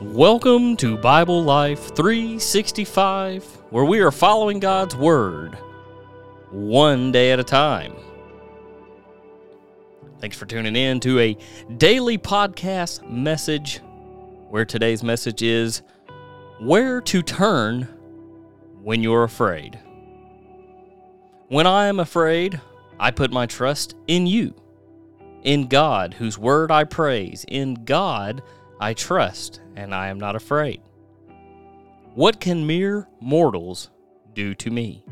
Welcome 0.00 0.76
to 0.76 0.96
Bible 0.96 1.42
Life 1.42 1.96
365, 1.96 3.42
where 3.70 3.84
we 3.84 3.98
are 3.98 4.12
following 4.12 4.60
God's 4.60 4.94
Word 4.94 5.56
one 6.52 7.10
day 7.10 7.32
at 7.32 7.40
a 7.40 7.44
time. 7.44 7.96
Thanks 10.20 10.36
for 10.36 10.46
tuning 10.46 10.76
in 10.76 11.00
to 11.00 11.18
a 11.18 11.36
daily 11.78 12.16
podcast 12.16 13.10
message, 13.10 13.80
where 14.48 14.64
today's 14.64 15.02
message 15.02 15.42
is 15.42 15.82
Where 16.60 17.00
to 17.00 17.20
Turn 17.20 17.82
When 18.80 19.02
You're 19.02 19.24
Afraid. 19.24 19.80
When 21.48 21.66
I 21.66 21.88
am 21.88 21.98
afraid, 21.98 22.60
I 23.00 23.10
put 23.10 23.32
my 23.32 23.46
trust 23.46 23.96
in 24.06 24.28
you, 24.28 24.54
in 25.42 25.66
God, 25.66 26.14
whose 26.14 26.38
word 26.38 26.70
I 26.70 26.84
praise, 26.84 27.44
in 27.48 27.84
God 27.84 28.44
I 28.80 28.94
trust, 28.94 29.60
and 29.76 29.94
I 29.94 30.08
am 30.08 30.18
not 30.18 30.36
afraid. 30.36 30.80
What 32.14 32.40
can 32.40 32.66
mere 32.66 33.08
mortals 33.20 33.90
do 34.34 34.54
to 34.56 34.70
me? 34.70 35.04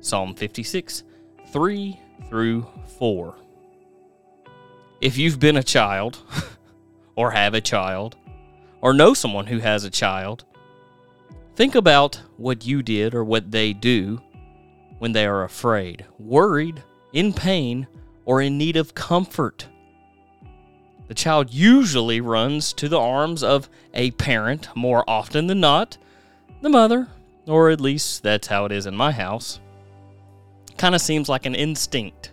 Psalm 0.00 0.34
56, 0.34 1.02
3 1.52 2.00
through 2.28 2.66
4. 2.98 3.36
If 5.00 5.18
you've 5.18 5.40
been 5.40 5.56
a 5.56 5.62
child, 5.62 6.18
or 7.16 7.32
have 7.32 7.54
a 7.54 7.60
child, 7.60 8.16
or 8.80 8.92
know 8.92 9.14
someone 9.14 9.46
who 9.46 9.58
has 9.58 9.84
a 9.84 9.90
child, 9.90 10.44
think 11.54 11.74
about 11.74 12.20
what 12.36 12.66
you 12.66 12.82
did 12.82 13.14
or 13.14 13.24
what 13.24 13.50
they 13.50 13.72
do 13.72 14.20
when 14.98 15.12
they 15.12 15.26
are 15.26 15.44
afraid, 15.44 16.06
worried, 16.18 16.82
in 17.12 17.32
pain, 17.32 17.86
or 18.24 18.42
in 18.42 18.58
need 18.58 18.76
of 18.76 18.94
comfort. 18.94 19.66
The 21.08 21.14
child 21.14 21.52
usually 21.52 22.20
runs 22.20 22.72
to 22.74 22.88
the 22.88 22.98
arms 22.98 23.42
of 23.42 23.68
a 23.94 24.10
parent 24.12 24.68
more 24.74 25.08
often 25.08 25.46
than 25.46 25.60
not, 25.60 25.98
the 26.62 26.68
mother, 26.68 27.08
or 27.46 27.70
at 27.70 27.80
least 27.80 28.22
that's 28.22 28.48
how 28.48 28.64
it 28.64 28.72
is 28.72 28.86
in 28.86 28.96
my 28.96 29.12
house. 29.12 29.60
Kind 30.76 30.94
of 30.94 31.00
seems 31.00 31.28
like 31.28 31.46
an 31.46 31.54
instinct. 31.54 32.32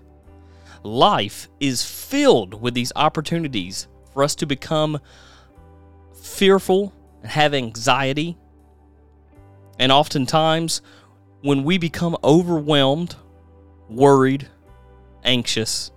Life 0.81 1.49
is 1.59 1.83
filled 1.83 2.59
with 2.61 2.73
these 2.73 2.91
opportunities 2.95 3.87
for 4.11 4.23
us 4.23 4.35
to 4.35 4.45
become 4.45 4.99
fearful 6.13 6.93
and 7.21 7.31
have 7.31 7.53
anxiety. 7.53 8.37
And 9.79 9.91
oftentimes, 9.91 10.81
when 11.41 11.63
we 11.63 11.77
become 11.77 12.17
overwhelmed, 12.23 13.15
worried, 13.87 14.47
anxious, 15.23 15.91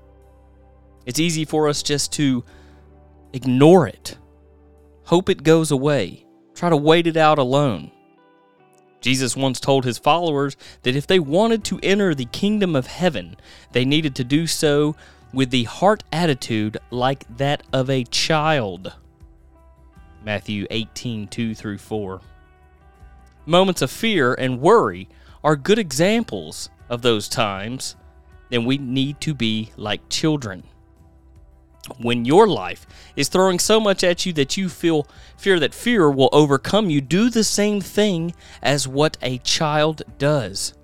it's 1.06 1.18
easy 1.18 1.44
for 1.44 1.68
us 1.68 1.82
just 1.82 2.12
to 2.14 2.44
ignore 3.36 3.86
it, 3.86 4.16
hope 5.04 5.28
it 5.28 5.42
goes 5.42 5.70
away, 5.70 6.24
try 6.54 6.70
to 6.70 6.76
wait 6.76 7.06
it 7.06 7.18
out 7.18 7.38
alone. 7.38 7.92
Jesus 9.02 9.36
once 9.36 9.60
told 9.60 9.84
his 9.84 9.98
followers 9.98 10.56
that 10.82 10.96
if 10.96 11.06
they 11.06 11.18
wanted 11.18 11.62
to 11.64 11.78
enter 11.82 12.14
the 12.14 12.24
kingdom 12.24 12.74
of 12.74 12.86
heaven, 12.86 13.36
they 13.72 13.84
needed 13.84 14.16
to 14.16 14.24
do 14.24 14.46
so 14.46 14.96
with 15.34 15.50
the 15.50 15.64
heart 15.64 16.02
attitude 16.10 16.78
like 16.90 17.24
that 17.36 17.62
of 17.74 17.90
a 17.90 18.04
child. 18.04 18.94
Matthew 20.24 20.66
18 20.70 21.28
2 21.28 21.54
through 21.54 21.78
4. 21.78 22.22
Moments 23.44 23.82
of 23.82 23.90
fear 23.90 24.32
and 24.34 24.62
worry 24.62 25.08
are 25.44 25.56
good 25.56 25.78
examples 25.78 26.70
of 26.88 27.02
those 27.02 27.28
times, 27.28 27.96
and 28.50 28.66
we 28.66 28.78
need 28.78 29.20
to 29.20 29.34
be 29.34 29.72
like 29.76 30.08
children. 30.08 30.64
When 31.98 32.24
your 32.24 32.46
life 32.46 32.86
is 33.16 33.28
throwing 33.28 33.58
so 33.58 33.80
much 33.80 34.04
at 34.04 34.26
you 34.26 34.32
that 34.34 34.56
you 34.56 34.68
feel 34.68 35.06
fear 35.36 35.58
that 35.60 35.74
fear 35.74 36.10
will 36.10 36.28
overcome 36.32 36.90
you, 36.90 37.00
do 37.00 37.30
the 37.30 37.44
same 37.44 37.80
thing 37.80 38.34
as 38.62 38.88
what 38.88 39.16
a 39.22 39.38
child 39.38 40.02
does. 40.18 40.74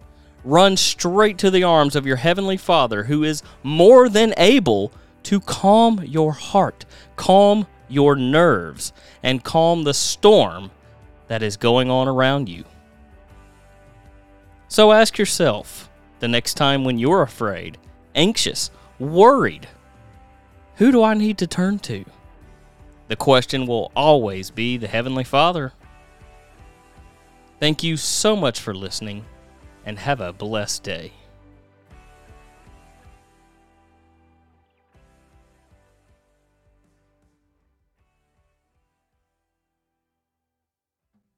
Run 0.44 0.76
straight 0.76 1.38
to 1.38 1.50
the 1.50 1.62
arms 1.62 1.94
of 1.94 2.06
your 2.06 2.16
heavenly 2.16 2.56
Father 2.56 3.04
who 3.04 3.22
is 3.22 3.42
more 3.62 4.08
than 4.08 4.34
able 4.36 4.92
to 5.24 5.40
calm 5.40 6.02
your 6.04 6.32
heart, 6.32 6.84
calm 7.16 7.66
your 7.88 8.16
nerves, 8.16 8.92
and 9.22 9.44
calm 9.44 9.84
the 9.84 9.94
storm 9.94 10.70
that 11.28 11.42
is 11.42 11.56
going 11.56 11.90
on 11.90 12.08
around 12.08 12.48
you. 12.48 12.64
So 14.68 14.90
ask 14.90 15.18
yourself 15.18 15.90
the 16.20 16.28
next 16.28 16.54
time 16.54 16.84
when 16.84 16.98
you're 16.98 17.22
afraid, 17.22 17.78
anxious, 18.14 18.70
worried, 18.98 19.68
who 20.82 20.90
do 20.90 21.04
I 21.04 21.14
need 21.14 21.38
to 21.38 21.46
turn 21.46 21.78
to? 21.78 22.04
The 23.06 23.14
question 23.14 23.66
will 23.66 23.92
always 23.94 24.50
be 24.50 24.76
the 24.76 24.88
Heavenly 24.88 25.22
Father. 25.22 25.72
Thank 27.60 27.84
you 27.84 27.96
so 27.96 28.34
much 28.34 28.58
for 28.58 28.74
listening, 28.74 29.24
and 29.86 29.96
have 29.96 30.20
a 30.20 30.32
blessed 30.32 30.82
day. 30.82 31.12